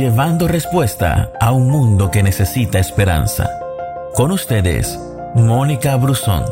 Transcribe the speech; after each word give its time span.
llevando 0.00 0.48
respuesta 0.48 1.30
a 1.38 1.52
un 1.52 1.68
mundo 1.68 2.10
que 2.10 2.22
necesita 2.22 2.78
esperanza. 2.78 3.50
Con 4.14 4.32
ustedes, 4.32 4.98
Mónica 5.34 5.94
Brusón. 5.96 6.42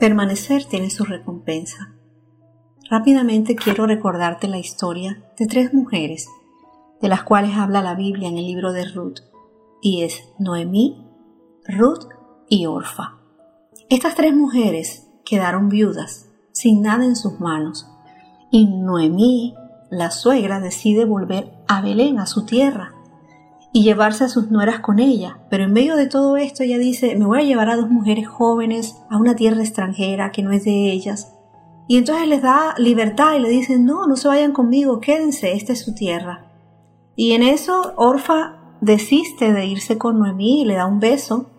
Permanecer 0.00 0.64
tiene 0.64 0.88
su 0.88 1.04
recompensa. 1.04 1.96
Rápidamente 2.88 3.56
quiero 3.56 3.86
recordarte 3.86 4.48
la 4.48 4.56
historia 4.56 5.22
de 5.38 5.46
tres 5.46 5.74
mujeres, 5.74 6.26
de 7.02 7.08
las 7.08 7.24
cuales 7.24 7.58
habla 7.58 7.82
la 7.82 7.94
Biblia 7.94 8.30
en 8.30 8.38
el 8.38 8.46
libro 8.46 8.72
de 8.72 8.86
Ruth, 8.86 9.18
y 9.82 10.02
es 10.04 10.24
Noemí, 10.38 11.04
Ruth 11.66 12.17
y 12.48 12.66
Orfa. 12.66 13.14
Estas 13.90 14.14
tres 14.14 14.34
mujeres 14.34 15.08
quedaron 15.24 15.68
viudas, 15.68 16.28
sin 16.52 16.82
nada 16.82 17.04
en 17.04 17.16
sus 17.16 17.40
manos, 17.40 17.86
y 18.50 18.66
Noemí, 18.66 19.54
la 19.90 20.10
suegra, 20.10 20.60
decide 20.60 21.04
volver 21.04 21.52
a 21.68 21.80
Belén, 21.80 22.18
a 22.18 22.26
su 22.26 22.44
tierra, 22.44 22.94
y 23.72 23.82
llevarse 23.82 24.24
a 24.24 24.28
sus 24.28 24.50
nueras 24.50 24.80
con 24.80 24.98
ella. 24.98 25.38
Pero 25.50 25.64
en 25.64 25.72
medio 25.72 25.96
de 25.96 26.06
todo 26.06 26.36
esto 26.36 26.62
ella 26.62 26.78
dice, 26.78 27.16
me 27.16 27.26
voy 27.26 27.40
a 27.40 27.44
llevar 27.44 27.70
a 27.70 27.76
dos 27.76 27.90
mujeres 27.90 28.26
jóvenes 28.26 28.96
a 29.10 29.18
una 29.18 29.36
tierra 29.36 29.60
extranjera 29.60 30.32
que 30.32 30.42
no 30.42 30.52
es 30.52 30.64
de 30.64 30.90
ellas. 30.90 31.34
Y 31.86 31.96
entonces 31.96 32.28
les 32.28 32.42
da 32.42 32.74
libertad 32.78 33.36
y 33.36 33.40
le 33.40 33.48
dicen, 33.48 33.84
no, 33.84 34.06
no 34.06 34.16
se 34.16 34.28
vayan 34.28 34.52
conmigo, 34.52 35.00
quédense, 35.00 35.52
esta 35.52 35.72
es 35.72 35.84
su 35.84 35.94
tierra. 35.94 36.50
Y 37.16 37.32
en 37.32 37.42
eso 37.42 37.94
Orfa 37.96 38.76
desiste 38.80 39.52
de 39.52 39.66
irse 39.66 39.98
con 39.98 40.18
Noemí 40.18 40.62
y 40.62 40.64
le 40.64 40.74
da 40.74 40.86
un 40.86 41.00
beso 41.00 41.50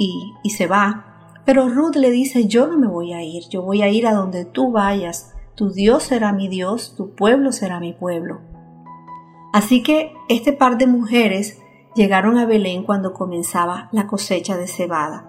y, 0.00 0.50
se 0.50 0.66
va. 0.66 1.04
Pero 1.44 1.68
Ruth 1.68 1.96
le 1.96 2.10
dice, 2.10 2.46
yo 2.46 2.66
no 2.66 2.78
me 2.78 2.86
voy 2.86 3.12
a 3.12 3.22
ir, 3.22 3.44
yo 3.50 3.62
voy 3.62 3.82
a 3.82 3.88
ir 3.88 4.06
a 4.06 4.14
donde 4.14 4.44
tú 4.44 4.72
vayas, 4.72 5.34
tu 5.54 5.70
Dios 5.70 6.04
será 6.04 6.32
mi 6.32 6.48
Dios, 6.48 6.94
tu 6.96 7.14
pueblo 7.14 7.52
será 7.52 7.80
mi 7.80 7.92
pueblo. 7.92 8.40
Así 9.52 9.82
que 9.82 10.12
este 10.28 10.52
par 10.52 10.78
de 10.78 10.86
mujeres 10.86 11.60
llegaron 11.94 12.38
a 12.38 12.46
Belén 12.46 12.84
cuando 12.84 13.12
comenzaba 13.12 13.88
la 13.92 14.06
cosecha 14.06 14.56
de 14.56 14.68
cebada. 14.68 15.26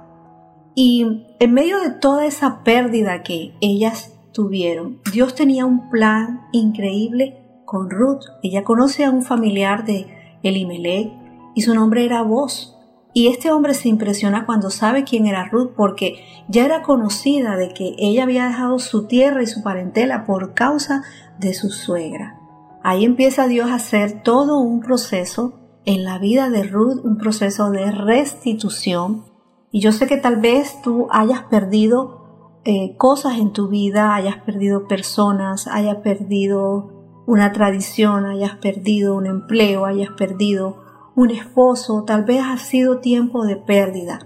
Y 0.73 1.25
en 1.39 1.53
medio 1.53 1.81
de 1.81 1.89
toda 1.89 2.25
esa 2.25 2.63
pérdida 2.63 3.23
que 3.23 3.53
ellas 3.59 4.17
tuvieron, 4.31 5.01
Dios 5.11 5.35
tenía 5.35 5.65
un 5.65 5.89
plan 5.89 6.47
increíble 6.53 7.41
con 7.65 7.89
Ruth. 7.89 8.23
Ella 8.41 8.63
conoce 8.63 9.03
a 9.03 9.11
un 9.11 9.23
familiar 9.23 9.85
de 9.85 10.07
Elimelech 10.43 11.11
y 11.55 11.61
su 11.61 11.73
nombre 11.73 12.05
era 12.05 12.21
Vos. 12.21 12.77
Y 13.13 13.27
este 13.27 13.51
hombre 13.51 13.73
se 13.73 13.89
impresiona 13.89 14.45
cuando 14.45 14.69
sabe 14.69 15.03
quién 15.03 15.25
era 15.25 15.49
Ruth 15.49 15.71
porque 15.75 16.23
ya 16.47 16.65
era 16.65 16.81
conocida 16.81 17.57
de 17.57 17.69
que 17.69 17.95
ella 17.97 18.23
había 18.23 18.47
dejado 18.47 18.79
su 18.79 19.07
tierra 19.07 19.43
y 19.43 19.47
su 19.47 19.63
parentela 19.63 20.25
por 20.25 20.53
causa 20.53 21.03
de 21.39 21.53
su 21.53 21.69
suegra. 21.69 22.39
Ahí 22.83 23.05
empieza 23.05 23.47
Dios 23.47 23.69
a 23.69 23.75
hacer 23.75 24.23
todo 24.23 24.59
un 24.59 24.79
proceso 24.79 25.59
en 25.85 26.03
la 26.03 26.19
vida 26.19 26.49
de 26.49 26.63
Ruth, 26.63 27.03
un 27.03 27.17
proceso 27.17 27.69
de 27.69 27.91
restitución. 27.91 29.25
Y 29.71 29.81
yo 29.81 29.91
sé 29.91 30.07
que 30.07 30.17
tal 30.17 30.37
vez 30.37 30.81
tú 30.81 31.07
hayas 31.11 31.43
perdido 31.43 32.59
eh, 32.63 32.95
cosas 32.97 33.39
en 33.39 33.53
tu 33.53 33.67
vida, 33.67 34.15
hayas 34.15 34.37
perdido 34.37 34.87
personas, 34.87 35.67
hayas 35.67 35.97
perdido 35.97 37.23
una 37.25 37.51
tradición, 37.51 38.25
hayas 38.25 38.55
perdido 38.55 39.15
un 39.15 39.25
empleo, 39.25 39.85
hayas 39.85 40.11
perdido 40.11 40.80
un 41.15 41.31
esposo, 41.31 42.03
tal 42.03 42.23
vez 42.23 42.41
ha 42.43 42.57
sido 42.57 42.99
tiempo 42.99 43.45
de 43.45 43.55
pérdida. 43.55 44.19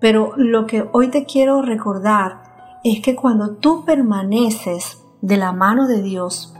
Pero 0.00 0.32
lo 0.36 0.66
que 0.66 0.88
hoy 0.92 1.08
te 1.08 1.24
quiero 1.24 1.62
recordar 1.62 2.42
es 2.84 3.00
que 3.00 3.16
cuando 3.16 3.56
tú 3.56 3.84
permaneces 3.84 5.02
de 5.20 5.36
la 5.36 5.52
mano 5.52 5.86
de 5.86 6.02
Dios, 6.02 6.54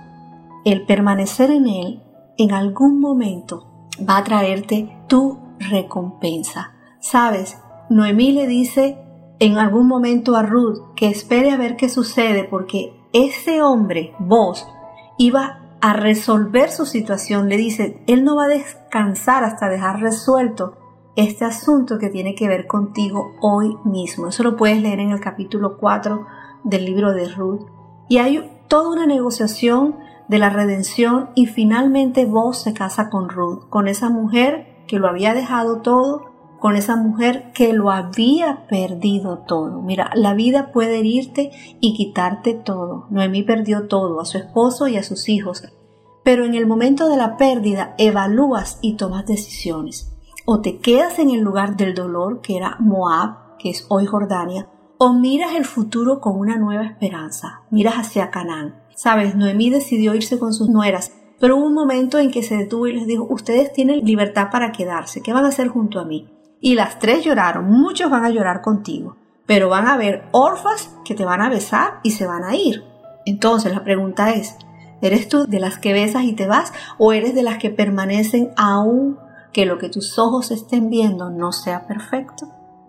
el 0.64 0.84
permanecer 0.84 1.50
en 1.50 1.68
Él 1.68 2.02
en 2.36 2.52
algún 2.52 3.00
momento 3.00 3.66
va 4.08 4.18
a 4.18 4.24
traerte 4.24 4.96
tu 5.06 5.38
recompensa. 5.58 6.72
Sabes, 7.00 7.58
Noemí 7.90 8.32
le 8.32 8.46
dice 8.46 8.98
en 9.38 9.56
algún 9.56 9.86
momento 9.86 10.36
a 10.36 10.42
Ruth 10.42 10.94
que 10.96 11.08
espere 11.08 11.50
a 11.52 11.56
ver 11.56 11.76
qué 11.76 11.88
sucede 11.88 12.44
porque 12.44 12.92
ese 13.12 13.62
hombre, 13.62 14.14
vos, 14.18 14.66
iba 15.16 15.60
a 15.80 15.92
resolver 15.92 16.70
su 16.70 16.86
situación. 16.86 17.48
Le 17.48 17.56
dice, 17.56 18.02
Él 18.06 18.24
no 18.24 18.36
va 18.36 18.44
a 18.44 18.48
descansar 18.48 19.44
hasta 19.44 19.68
dejar 19.68 20.00
resuelto 20.00 20.76
este 21.16 21.44
asunto 21.44 21.98
que 21.98 22.10
tiene 22.10 22.34
que 22.34 22.48
ver 22.48 22.66
contigo 22.66 23.32
hoy 23.40 23.76
mismo. 23.84 24.28
Eso 24.28 24.42
lo 24.44 24.56
puedes 24.56 24.80
leer 24.80 25.00
en 25.00 25.10
el 25.10 25.20
capítulo 25.20 25.76
4 25.78 26.26
del 26.64 26.84
libro 26.84 27.12
de 27.12 27.28
Ruth. 27.28 27.66
Y 28.08 28.18
hay 28.18 28.50
toda 28.68 28.90
una 28.90 29.06
negociación 29.06 29.96
de 30.28 30.38
la 30.38 30.50
redención 30.50 31.30
y 31.34 31.46
finalmente 31.46 32.26
vos 32.26 32.62
se 32.62 32.74
casa 32.74 33.10
con 33.10 33.28
Ruth, 33.28 33.68
con 33.68 33.88
esa 33.88 34.10
mujer 34.10 34.84
que 34.86 34.98
lo 34.98 35.08
había 35.08 35.34
dejado 35.34 35.80
todo, 35.80 36.37
con 36.58 36.76
esa 36.76 36.96
mujer 36.96 37.52
que 37.54 37.72
lo 37.72 37.90
había 37.90 38.66
perdido 38.66 39.38
todo. 39.46 39.80
Mira, 39.80 40.10
la 40.14 40.34
vida 40.34 40.72
puede 40.72 40.98
herirte 40.98 41.50
y 41.80 41.94
quitarte 41.94 42.54
todo. 42.54 43.06
Noemí 43.10 43.42
perdió 43.42 43.86
todo, 43.86 44.20
a 44.20 44.24
su 44.24 44.38
esposo 44.38 44.88
y 44.88 44.96
a 44.96 45.02
sus 45.02 45.28
hijos. 45.28 45.62
Pero 46.24 46.44
en 46.44 46.54
el 46.54 46.66
momento 46.66 47.08
de 47.08 47.16
la 47.16 47.36
pérdida 47.36 47.94
evalúas 47.96 48.78
y 48.82 48.96
tomas 48.96 49.26
decisiones. 49.26 50.14
O 50.44 50.60
te 50.60 50.78
quedas 50.78 51.18
en 51.18 51.30
el 51.30 51.40
lugar 51.40 51.76
del 51.76 51.94
dolor, 51.94 52.40
que 52.40 52.56
era 52.56 52.76
Moab, 52.80 53.56
que 53.58 53.70
es 53.70 53.86
hoy 53.88 54.06
Jordania, 54.06 54.68
o 54.98 55.12
miras 55.12 55.54
el 55.54 55.64
futuro 55.64 56.20
con 56.20 56.38
una 56.38 56.56
nueva 56.56 56.84
esperanza, 56.84 57.62
miras 57.70 57.94
hacia 57.94 58.30
Canaán. 58.30 58.82
Sabes, 58.94 59.36
Noemí 59.36 59.70
decidió 59.70 60.14
irse 60.14 60.38
con 60.38 60.52
sus 60.52 60.68
nueras, 60.68 61.12
pero 61.38 61.56
hubo 61.56 61.66
un 61.66 61.74
momento 61.74 62.18
en 62.18 62.32
que 62.32 62.42
se 62.42 62.56
detuvo 62.56 62.88
y 62.88 62.94
les 62.94 63.06
dijo, 63.06 63.26
ustedes 63.30 63.72
tienen 63.72 64.04
libertad 64.04 64.48
para 64.50 64.72
quedarse, 64.72 65.22
¿qué 65.22 65.32
van 65.32 65.44
a 65.44 65.48
hacer 65.48 65.68
junto 65.68 66.00
a 66.00 66.04
mí? 66.04 66.28
Y 66.60 66.74
las 66.74 66.98
tres 66.98 67.24
lloraron, 67.24 67.70
muchos 67.70 68.10
van 68.10 68.24
a 68.24 68.30
llorar 68.30 68.62
contigo, 68.62 69.16
pero 69.46 69.68
van 69.68 69.86
a 69.86 69.94
haber 69.94 70.24
orfas 70.32 70.90
que 71.04 71.14
te 71.14 71.24
van 71.24 71.40
a 71.40 71.50
besar 71.50 72.00
y 72.02 72.12
se 72.12 72.26
van 72.26 72.44
a 72.44 72.56
ir. 72.56 72.84
Entonces 73.26 73.72
la 73.72 73.84
pregunta 73.84 74.32
es, 74.32 74.56
¿eres 75.00 75.28
tú 75.28 75.46
de 75.46 75.60
las 75.60 75.78
que 75.78 75.92
besas 75.92 76.24
y 76.24 76.32
te 76.32 76.46
vas 76.46 76.72
o 76.98 77.12
eres 77.12 77.34
de 77.34 77.42
las 77.42 77.58
que 77.58 77.70
permanecen 77.70 78.50
aún 78.56 79.18
que 79.52 79.66
lo 79.66 79.78
que 79.78 79.88
tus 79.88 80.18
ojos 80.18 80.50
estén 80.50 80.90
viendo 80.90 81.30
no 81.30 81.52
sea 81.52 81.86
perfecto? 81.86 82.48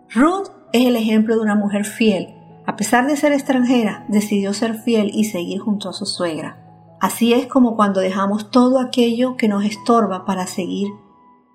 Ruth 0.09 0.47
es 0.73 0.87
el 0.87 0.95
ejemplo 0.95 1.35
de 1.35 1.41
una 1.41 1.55
mujer 1.55 1.85
fiel. 1.85 2.35
A 2.65 2.75
pesar 2.75 3.07
de 3.07 3.17
ser 3.17 3.31
extranjera, 3.31 4.05
decidió 4.07 4.53
ser 4.53 4.75
fiel 4.75 5.11
y 5.13 5.25
seguir 5.25 5.59
junto 5.59 5.89
a 5.89 5.93
su 5.93 6.05
suegra. 6.05 6.57
Así 6.99 7.33
es 7.33 7.47
como 7.47 7.75
cuando 7.75 8.01
dejamos 8.01 8.51
todo 8.51 8.79
aquello 8.79 9.37
que 9.37 9.47
nos 9.47 9.63
estorba 9.63 10.25
para 10.25 10.47
seguir 10.47 10.89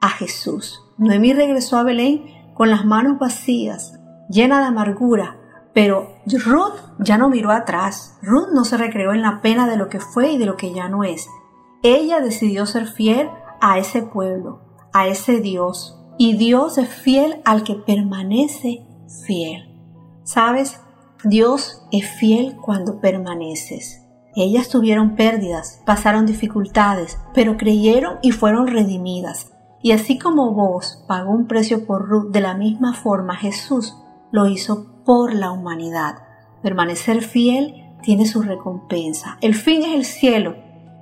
a 0.00 0.08
Jesús. 0.08 0.83
Noemí 0.99 1.32
regresó 1.32 1.77
a 1.77 1.82
Belén 1.82 2.25
con 2.55 2.71
las 2.71 2.84
manos 2.84 3.19
vacías, 3.19 3.99
llena 4.28 4.60
de 4.60 4.66
amargura, 4.66 5.38
pero 5.75 6.15
Ruth 6.27 6.78
ya 7.00 7.19
no 7.19 7.28
miró 7.28 7.50
atrás. 7.50 8.16
Ruth 8.22 8.49
no 8.55 8.65
se 8.65 8.77
recreó 8.77 9.12
en 9.12 9.22
la 9.22 9.43
pena 9.43 9.69
de 9.69 9.77
lo 9.77 9.88
que 9.88 9.99
fue 9.99 10.32
y 10.32 10.38
de 10.38 10.47
lo 10.47 10.56
que 10.56 10.72
ya 10.72 10.88
no 10.88 11.03
es. 11.03 11.28
Ella 11.82 12.21
decidió 12.21 12.65
ser 12.65 12.87
fiel 12.87 13.28
a 13.60 13.78
ese 13.78 14.03
pueblo, 14.03 14.60
a 14.93 15.09
ese 15.09 15.41
Dios. 15.41 16.00
Y 16.16 16.37
Dios 16.37 16.78
es 16.78 16.88
fiel 16.88 17.43
al 17.44 17.65
que 17.65 17.75
permanece 17.75 18.87
fiel. 19.26 19.69
¿Sabes? 20.22 20.81
Dios 21.25 21.82
es 21.91 22.09
fiel 22.09 22.56
cuando 22.56 23.00
permaneces. 23.00 24.00
Ellas 24.37 24.69
tuvieron 24.69 25.16
pérdidas, 25.16 25.81
pasaron 25.84 26.25
dificultades, 26.25 27.19
pero 27.34 27.56
creyeron 27.56 28.19
y 28.22 28.31
fueron 28.31 28.69
redimidas. 28.69 29.53
Y 29.84 29.92
así 29.92 30.18
como 30.18 30.52
vos 30.52 31.04
pagó 31.06 31.31
un 31.31 31.46
precio 31.46 31.84
por 31.84 32.08
Ruth, 32.08 32.31
de 32.31 32.40
la 32.40 32.54
misma 32.54 32.94
forma 32.94 33.36
Jesús 33.36 33.94
lo 34.32 34.48
hizo 34.48 35.04
por 35.04 35.34
la 35.34 35.50
humanidad. 35.50 36.22
Permanecer 36.62 37.20
fiel 37.20 37.92
tiene 38.02 38.25
su 38.25 38.40
recompensa. 38.40 39.36
El 39.42 39.54
fin 39.54 39.82
es 39.82 39.94
el 39.94 40.06
cielo, 40.06 40.56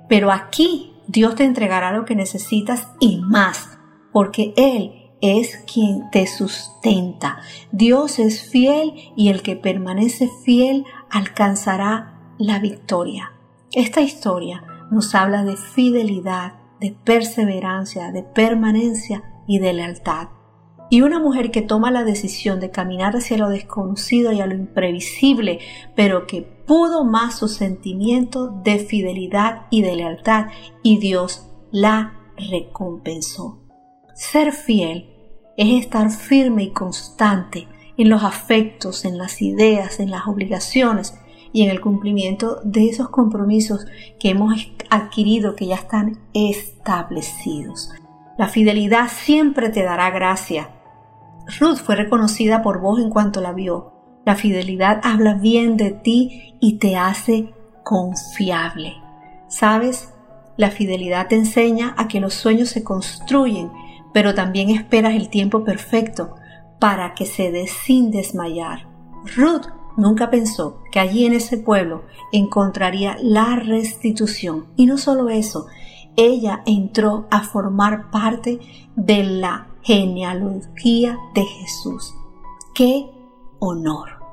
pero 0.09 0.33
aquí 0.33 0.97
Dios 1.07 1.35
te 1.35 1.45
entregará 1.45 1.93
lo 1.93 2.03
que 2.03 2.13
necesitas 2.13 2.89
y 2.99 3.21
más, 3.21 3.79
porque 4.11 4.53
Él 4.57 5.13
es 5.21 5.63
quien 5.73 6.09
te 6.11 6.27
sustenta. 6.27 7.37
Dios 7.71 8.19
es 8.19 8.43
fiel 8.49 8.95
y 9.15 9.29
el 9.29 9.43
que 9.43 9.55
permanece 9.55 10.29
fiel 10.43 10.83
alcanzará 11.09 12.19
la 12.37 12.59
victoria. 12.59 13.31
Esta 13.71 14.01
historia 14.01 14.61
nos 14.91 15.15
habla 15.15 15.45
de 15.45 15.55
fidelidad, 15.55 16.55
de 16.83 16.91
perseverancia, 16.91 18.11
de 18.11 18.23
permanencia 18.23 19.23
y 19.47 19.59
de 19.59 19.71
lealtad. 19.71 20.27
Y 20.89 20.99
una 20.99 21.17
mujer 21.17 21.49
que 21.49 21.61
toma 21.61 21.91
la 21.91 22.03
decisión 22.03 22.59
de 22.59 22.71
caminar 22.71 23.15
hacia 23.15 23.37
lo 23.37 23.47
desconocido 23.47 24.33
y 24.33 24.41
a 24.41 24.47
lo 24.47 24.53
imprevisible, 24.53 25.59
pero 25.95 26.27
que 26.27 26.41
pudo 26.41 27.05
más 27.05 27.39
su 27.39 27.47
sentimiento 27.47 28.49
de 28.49 28.79
fidelidad 28.79 29.61
y 29.69 29.81
de 29.81 29.95
lealtad, 29.95 30.47
y 30.83 30.97
Dios 30.97 31.47
la 31.71 32.19
recompensó. 32.51 33.61
Ser 34.13 34.51
fiel 34.51 35.09
es 35.55 35.85
estar 35.85 36.11
firme 36.11 36.63
y 36.63 36.71
constante 36.71 37.69
en 37.95 38.09
los 38.09 38.25
afectos, 38.25 39.05
en 39.05 39.17
las 39.17 39.41
ideas, 39.41 40.01
en 40.01 40.11
las 40.11 40.27
obligaciones 40.27 41.17
y 41.53 41.63
en 41.63 41.69
el 41.69 41.79
cumplimiento 41.79 42.59
de 42.63 42.89
esos 42.89 43.09
compromisos 43.09 43.85
que 44.19 44.29
hemos 44.29 44.73
adquirido, 44.89 45.55
que 45.55 45.67
ya 45.67 45.75
están 45.75 46.19
establecidos. 46.33 47.91
La 48.37 48.47
fidelidad 48.47 49.09
siempre 49.09 49.69
te 49.69 49.83
dará 49.83 50.09
gracia. 50.09 50.71
Ruth 51.59 51.77
fue 51.77 51.95
reconocida 51.95 52.63
por 52.63 52.81
vos 52.81 52.99
en 52.99 53.11
cuanto 53.11 53.39
la 53.39 53.53
vio. 53.53 53.93
La 54.25 54.35
fidelidad 54.35 54.99
habla 55.03 55.35
bien 55.35 55.77
de 55.77 55.91
ti 55.91 56.55
y 56.59 56.79
te 56.79 56.95
hace 56.95 57.53
confiable. 57.83 58.95
¿Sabes? 59.47 60.11
La 60.57 60.71
fidelidad 60.71 61.27
te 61.27 61.35
enseña 61.35 61.93
a 61.97 62.07
que 62.07 62.19
los 62.19 62.33
sueños 62.33 62.69
se 62.69 62.83
construyen, 62.83 63.71
pero 64.13 64.33
también 64.33 64.69
esperas 64.69 65.13
el 65.13 65.29
tiempo 65.29 65.63
perfecto 65.63 66.35
para 66.79 67.13
que 67.13 67.25
se 67.25 67.51
dé 67.51 67.67
sin 67.67 68.09
desmayar. 68.11 68.87
Ruth 69.35 69.67
nunca 69.97 70.29
pensó 70.29 70.81
que 70.91 70.99
allí 70.99 71.25
en 71.25 71.33
ese 71.33 71.57
pueblo 71.57 72.03
encontraría 72.31 73.17
la 73.21 73.55
restitución. 73.55 74.65
Y 74.75 74.85
no 74.85 74.97
solo 74.97 75.29
eso, 75.29 75.67
ella 76.15 76.61
entró 76.65 77.27
a 77.31 77.41
formar 77.41 78.11
parte 78.11 78.59
de 78.95 79.23
la 79.23 79.67
genealogía 79.81 81.17
de 81.33 81.43
Jesús. 81.43 82.13
¡Qué 82.73 83.05
honor! 83.59 84.23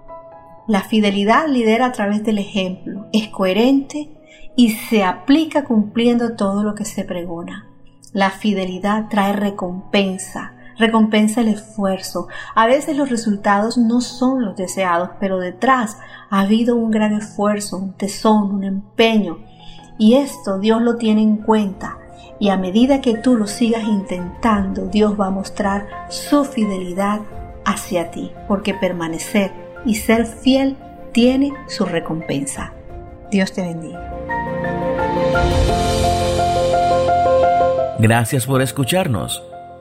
La 0.66 0.82
fidelidad 0.82 1.48
lidera 1.48 1.86
a 1.86 1.92
través 1.92 2.22
del 2.22 2.38
ejemplo, 2.38 3.06
es 3.12 3.28
coherente 3.28 4.10
y 4.56 4.70
se 4.70 5.02
aplica 5.02 5.64
cumpliendo 5.64 6.36
todo 6.36 6.62
lo 6.62 6.74
que 6.74 6.84
se 6.84 7.04
pregona. 7.04 7.66
La 8.12 8.30
fidelidad 8.30 9.08
trae 9.08 9.32
recompensa, 9.32 10.54
recompensa 10.80 11.42
el 11.42 11.48
esfuerzo. 11.48 12.26
A 12.54 12.66
veces 12.66 12.96
los 12.96 13.10
resultados 13.10 13.78
no 13.78 14.00
son 14.00 14.44
los 14.44 14.56
deseados, 14.56 15.10
pero 15.20 15.38
detrás 15.38 15.98
ha 16.30 16.40
habido 16.40 16.74
un 16.74 16.90
gran 16.90 17.12
esfuerzo, 17.12 17.76
un 17.76 17.92
tesón, 17.92 18.54
un 18.54 18.64
empeño. 18.64 19.38
Y 19.98 20.14
esto 20.14 20.58
Dios 20.58 20.82
lo 20.82 20.96
tiene 20.96 21.22
en 21.22 21.36
cuenta. 21.36 21.98
Y 22.38 22.48
a 22.48 22.56
medida 22.56 23.02
que 23.02 23.14
tú 23.14 23.36
lo 23.36 23.46
sigas 23.46 23.84
intentando, 23.84 24.86
Dios 24.86 25.20
va 25.20 25.26
a 25.26 25.30
mostrar 25.30 25.86
su 26.08 26.44
fidelidad 26.44 27.20
hacia 27.66 28.10
ti, 28.10 28.32
porque 28.48 28.72
permanecer 28.72 29.52
y 29.84 29.94
ser 29.94 30.24
fiel 30.24 30.76
tiene 31.12 31.52
su 31.68 31.84
recompensa. 31.84 32.72
Dios 33.30 33.52
te 33.52 33.62
bendiga. 33.62 34.16
Gracias 37.98 38.46
por 38.46 38.62
escucharnos. 38.62 39.42